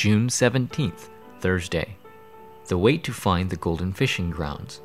June 0.00 0.28
17th, 0.28 1.10
Thursday. 1.40 1.94
The 2.68 2.78
way 2.78 2.96
to 2.96 3.12
find 3.12 3.50
the 3.50 3.56
golden 3.56 3.92
fishing 3.92 4.30
grounds. 4.30 4.80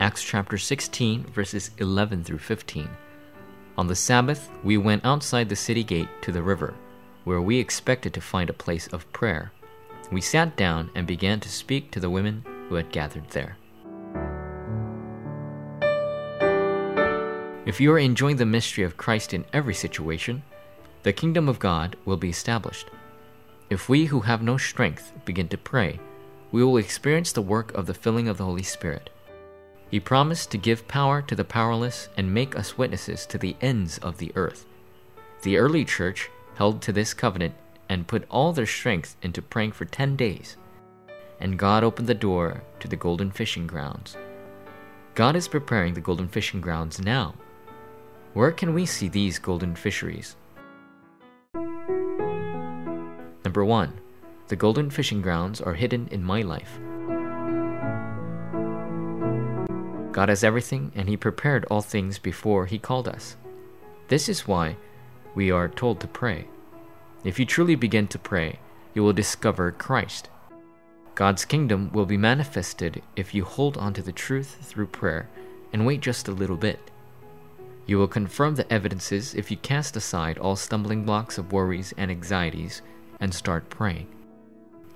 Acts 0.00 0.24
chapter 0.24 0.58
16, 0.58 1.26
verses 1.26 1.70
11 1.78 2.24
through 2.24 2.38
15. 2.38 2.88
On 3.76 3.86
the 3.86 3.94
Sabbath, 3.94 4.50
we 4.64 4.76
went 4.76 5.04
outside 5.04 5.48
the 5.48 5.54
city 5.54 5.84
gate 5.84 6.08
to 6.22 6.32
the 6.32 6.42
river, 6.42 6.74
where 7.22 7.40
we 7.40 7.56
expected 7.56 8.12
to 8.14 8.20
find 8.20 8.50
a 8.50 8.64
place 8.64 8.88
of 8.88 9.12
prayer. 9.12 9.52
We 10.10 10.20
sat 10.20 10.56
down 10.56 10.90
and 10.96 11.06
began 11.06 11.38
to 11.38 11.48
speak 11.48 11.92
to 11.92 12.00
the 12.00 12.10
women 12.10 12.44
who 12.68 12.74
had 12.74 12.90
gathered 12.90 13.30
there. 13.30 13.56
If 17.64 17.80
you 17.80 17.92
are 17.92 17.98
enjoying 18.00 18.38
the 18.38 18.44
mystery 18.44 18.82
of 18.82 18.96
Christ 18.96 19.32
in 19.34 19.44
every 19.52 19.74
situation, 19.74 20.42
the 21.02 21.12
kingdom 21.12 21.48
of 21.48 21.58
God 21.58 21.96
will 22.04 22.16
be 22.16 22.30
established. 22.30 22.90
If 23.70 23.88
we 23.88 24.06
who 24.06 24.20
have 24.20 24.42
no 24.42 24.56
strength 24.56 25.12
begin 25.24 25.48
to 25.48 25.58
pray, 25.58 26.00
we 26.50 26.64
will 26.64 26.78
experience 26.78 27.32
the 27.32 27.42
work 27.42 27.72
of 27.74 27.86
the 27.86 27.94
filling 27.94 28.28
of 28.28 28.38
the 28.38 28.44
Holy 28.44 28.62
Spirit. 28.62 29.10
He 29.90 30.00
promised 30.00 30.50
to 30.50 30.58
give 30.58 30.88
power 30.88 31.22
to 31.22 31.34
the 31.34 31.44
powerless 31.44 32.08
and 32.16 32.32
make 32.32 32.56
us 32.56 32.76
witnesses 32.76 33.26
to 33.26 33.38
the 33.38 33.56
ends 33.60 33.98
of 33.98 34.18
the 34.18 34.32
earth. 34.34 34.66
The 35.42 35.56
early 35.56 35.84
church 35.84 36.30
held 36.56 36.82
to 36.82 36.92
this 36.92 37.14
covenant 37.14 37.54
and 37.88 38.06
put 38.06 38.26
all 38.28 38.52
their 38.52 38.66
strength 38.66 39.16
into 39.22 39.40
praying 39.40 39.72
for 39.72 39.84
10 39.84 40.16
days. 40.16 40.56
And 41.40 41.58
God 41.58 41.84
opened 41.84 42.08
the 42.08 42.14
door 42.14 42.62
to 42.80 42.88
the 42.88 42.96
golden 42.96 43.30
fishing 43.30 43.66
grounds. 43.66 44.16
God 45.14 45.36
is 45.36 45.48
preparing 45.48 45.94
the 45.94 46.00
golden 46.00 46.28
fishing 46.28 46.60
grounds 46.60 47.00
now. 47.00 47.34
Where 48.34 48.52
can 48.52 48.74
we 48.74 48.84
see 48.86 49.08
these 49.08 49.38
golden 49.38 49.74
fisheries? 49.74 50.36
Number 53.58 53.70
1. 53.70 53.92
The 54.46 54.54
golden 54.54 54.88
fishing 54.88 55.20
grounds 55.20 55.60
are 55.60 55.74
hidden 55.74 56.06
in 56.12 56.22
my 56.22 56.42
life. 56.42 56.78
God 60.12 60.28
has 60.28 60.44
everything, 60.44 60.92
and 60.94 61.08
He 61.08 61.16
prepared 61.16 61.64
all 61.64 61.82
things 61.82 62.20
before 62.20 62.66
He 62.66 62.78
called 62.78 63.08
us. 63.08 63.36
This 64.06 64.28
is 64.28 64.46
why 64.46 64.76
we 65.34 65.50
are 65.50 65.68
told 65.68 65.98
to 65.98 66.06
pray. 66.06 66.46
If 67.24 67.40
you 67.40 67.46
truly 67.46 67.74
begin 67.74 68.06
to 68.08 68.18
pray, 68.20 68.60
you 68.94 69.02
will 69.02 69.12
discover 69.12 69.72
Christ. 69.72 70.30
God's 71.16 71.44
kingdom 71.44 71.90
will 71.92 72.06
be 72.06 72.16
manifested 72.16 73.02
if 73.16 73.34
you 73.34 73.44
hold 73.44 73.76
on 73.76 73.92
to 73.94 74.02
the 74.02 74.12
truth 74.12 74.58
through 74.62 74.86
prayer 74.86 75.28
and 75.72 75.84
wait 75.84 76.00
just 76.00 76.28
a 76.28 76.30
little 76.30 76.56
bit. 76.56 76.92
You 77.86 77.98
will 77.98 78.06
confirm 78.06 78.54
the 78.54 78.72
evidences 78.72 79.34
if 79.34 79.50
you 79.50 79.56
cast 79.56 79.96
aside 79.96 80.38
all 80.38 80.54
stumbling 80.54 81.04
blocks 81.04 81.38
of 81.38 81.50
worries 81.50 81.92
and 81.96 82.08
anxieties 82.08 82.82
and 83.20 83.34
start 83.34 83.68
praying. 83.70 84.06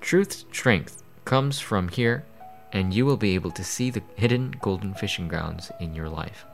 Truth's 0.01 0.45
strength 0.51 1.03
comes 1.25 1.59
from 1.59 1.87
here, 1.87 2.25
and 2.71 2.93
you 2.93 3.05
will 3.05 3.17
be 3.17 3.35
able 3.35 3.51
to 3.51 3.63
see 3.63 3.89
the 3.89 4.03
hidden 4.15 4.53
golden 4.61 4.93
fishing 4.93 5.27
grounds 5.27 5.71
in 5.79 5.93
your 5.93 6.09
life. 6.09 6.45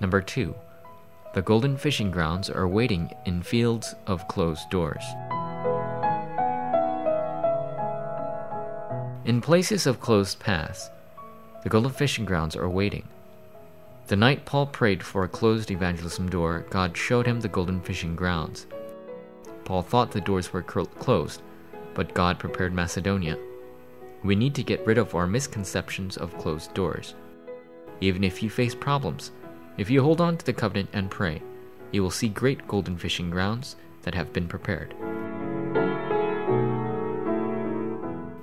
Number 0.00 0.20
two, 0.20 0.54
the 1.34 1.42
golden 1.42 1.76
fishing 1.76 2.10
grounds 2.10 2.50
are 2.50 2.68
waiting 2.68 3.10
in 3.24 3.42
fields 3.42 3.94
of 4.06 4.28
closed 4.28 4.68
doors. 4.70 5.04
In 9.24 9.40
places 9.40 9.86
of 9.86 10.00
closed 10.00 10.38
paths, 10.38 10.90
the 11.62 11.70
golden 11.70 11.90
fishing 11.90 12.26
grounds 12.26 12.54
are 12.54 12.68
waiting. 12.68 13.08
The 14.06 14.16
night 14.16 14.44
Paul 14.44 14.66
prayed 14.66 15.02
for 15.02 15.24
a 15.24 15.28
closed 15.28 15.70
evangelism 15.70 16.28
door, 16.28 16.66
God 16.68 16.94
showed 16.94 17.26
him 17.26 17.40
the 17.40 17.48
golden 17.48 17.80
fishing 17.80 18.14
grounds. 18.14 18.66
Paul 19.64 19.80
thought 19.80 20.10
the 20.10 20.20
doors 20.20 20.52
were 20.52 20.62
closed, 20.62 21.40
but 21.94 22.12
God 22.12 22.38
prepared 22.38 22.74
Macedonia. 22.74 23.38
We 24.22 24.36
need 24.36 24.54
to 24.56 24.62
get 24.62 24.86
rid 24.86 24.98
of 24.98 25.14
our 25.14 25.26
misconceptions 25.26 26.18
of 26.18 26.36
closed 26.36 26.74
doors. 26.74 27.14
Even 28.02 28.24
if 28.24 28.42
you 28.42 28.50
face 28.50 28.74
problems, 28.74 29.30
if 29.78 29.88
you 29.88 30.02
hold 30.02 30.20
on 30.20 30.36
to 30.36 30.44
the 30.44 30.52
covenant 30.52 30.90
and 30.92 31.10
pray, 31.10 31.40
you 31.90 32.02
will 32.02 32.10
see 32.10 32.28
great 32.28 32.68
golden 32.68 32.98
fishing 32.98 33.30
grounds 33.30 33.76
that 34.02 34.14
have 34.14 34.34
been 34.34 34.48
prepared. 34.48 34.94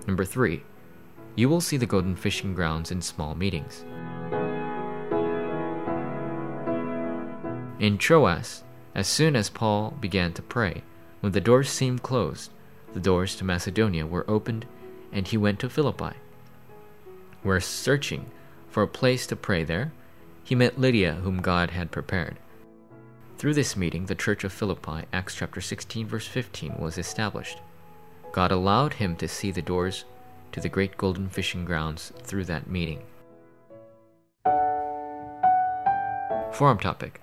Number 0.08 0.26
3. 0.26 0.64
You 1.36 1.50
will 1.50 1.62
see 1.62 1.78
the 1.78 1.86
golden 1.86 2.16
fishing 2.16 2.56
grounds 2.56 2.90
in 2.90 3.02
small 3.02 3.36
meetings. 3.36 3.86
In 7.82 7.98
Troas, 7.98 8.64
as 8.94 9.08
soon 9.08 9.36
as 9.36 9.50
Paul 9.50 9.98
began 10.00 10.34
to 10.34 10.44
pray, 10.44 10.84
when 11.22 11.32
the 11.32 11.42
doors 11.42 11.68
seemed 11.68 12.04
closed, 12.04 12.52
the 12.94 13.00
doors 13.00 13.36
to 13.38 13.44
Macedonia 13.44 14.06
were 14.06 14.30
opened, 14.30 14.68
and 15.12 15.28
he 15.28 15.36
went 15.36 15.60
to 15.62 15.70
Philippi. 15.70 16.16
Where 17.42 17.60
searching 17.60 18.30
for 18.70 18.84
a 18.84 18.88
place 18.88 19.26
to 19.26 19.36
pray 19.36 19.64
there, 19.64 19.92
he 20.44 20.54
met 20.54 20.80
Lydia, 20.80 21.14
whom 21.24 21.42
God 21.42 21.72
had 21.72 21.90
prepared. 21.90 22.38
Through 23.40 23.56
this 23.56 23.76
meeting, 23.76 24.06
the 24.06 24.14
church 24.14 24.44
of 24.44 24.54
Philippi, 24.54 25.08
Acts 25.12 25.34
chapter 25.34 25.60
16, 25.60 26.06
verse 26.06 26.28
15, 26.28 26.76
was 26.78 27.00
established. 27.00 27.58
God 28.32 28.52
allowed 28.52 28.94
him 28.94 29.16
to 29.16 29.28
see 29.28 29.50
the 29.50 29.64
doors 29.64 30.06
to 30.52 30.62
the 30.62 30.70
great 30.70 30.98
golden 30.98 31.30
fishing 31.30 31.66
grounds 31.66 32.14
through 32.22 32.46
that 32.46 32.70
meeting. 32.70 33.02
Forum 36.52 36.78
topic 36.78 37.20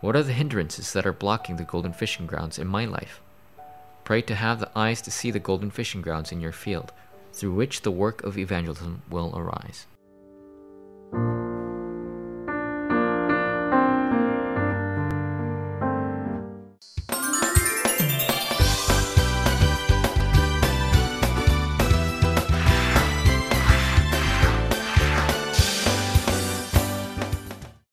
what 0.00 0.16
are 0.16 0.22
the 0.22 0.32
hindrances 0.32 0.92
that 0.92 1.06
are 1.06 1.12
blocking 1.12 1.56
the 1.56 1.64
golden 1.64 1.92
fishing 1.92 2.26
grounds 2.26 2.58
in 2.58 2.66
my 2.66 2.84
life? 2.84 3.20
Pray 4.04 4.22
to 4.22 4.34
have 4.34 4.58
the 4.58 4.70
eyes 4.76 5.02
to 5.02 5.10
see 5.10 5.30
the 5.30 5.38
golden 5.38 5.70
fishing 5.70 6.00
grounds 6.00 6.32
in 6.32 6.40
your 6.40 6.52
field, 6.52 6.92
through 7.32 7.54
which 7.54 7.82
the 7.82 7.90
work 7.90 8.22
of 8.24 8.38
evangelism 8.38 9.02
will 9.10 9.32
arise. 9.36 9.86